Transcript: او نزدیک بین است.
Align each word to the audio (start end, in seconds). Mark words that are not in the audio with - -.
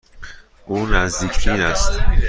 او 0.65 0.85
نزدیک 0.87 1.49
بین 1.49 1.61
است. 1.61 1.99